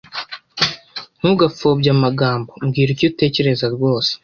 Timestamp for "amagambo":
1.95-2.49